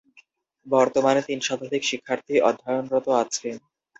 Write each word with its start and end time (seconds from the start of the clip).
বর্তমানে 0.67 1.21
তিন 1.27 1.39
শতাধিক 1.47 1.81
শিক্ষার্থী 1.85 2.33
অধ্যয়নরত 2.41 3.07
আছে। 3.21 3.47